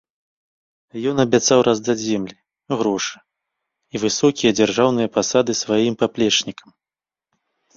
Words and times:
Ён 1.11 1.15
абяцаў 1.23 1.59
раздаць 1.67 1.97
землі, 2.05 2.33
грошы 2.79 3.17
і 3.95 4.01
высокія 4.05 4.51
дзяржаўныя 4.61 5.13
пасады 5.19 5.51
сваім 5.63 5.93
паплечнікам. 6.01 6.69